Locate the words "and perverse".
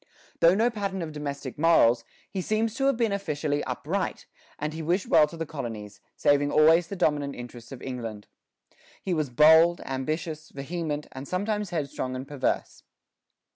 12.15-12.81